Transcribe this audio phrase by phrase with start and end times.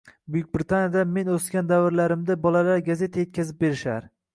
[0.35, 4.15] Buyuk Britaniyada men oʻsgan davrlarimda bolalar gazeta yetkazib berishar